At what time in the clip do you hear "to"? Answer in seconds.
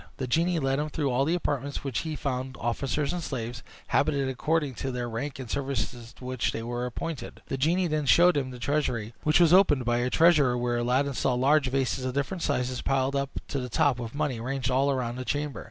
4.81-4.89, 6.13-6.25, 13.49-13.59